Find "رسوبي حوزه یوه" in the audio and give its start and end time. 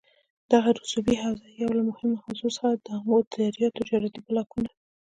0.79-1.73